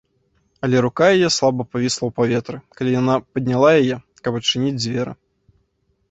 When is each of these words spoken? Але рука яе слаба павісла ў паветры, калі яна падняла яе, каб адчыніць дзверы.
Але 0.67 0.77
рука 0.85 1.05
яе 1.17 1.27
слаба 1.35 1.63
павісла 1.73 2.03
ў 2.07 2.11
паветры, 2.19 2.57
калі 2.79 2.89
яна 3.01 3.13
падняла 3.35 3.69
яе, 3.81 3.95
каб 4.29 4.39
адчыніць 4.41 4.73
дзверы. 4.81 5.13